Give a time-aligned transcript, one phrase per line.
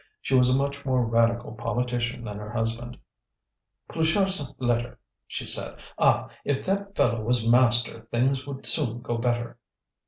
[0.19, 2.97] She was a much more radical politician than her husband.
[3.87, 5.77] "Pluchart's letter," she said.
[5.99, 6.29] "Ah!
[6.43, 9.59] if that fellow was master things would soon go better."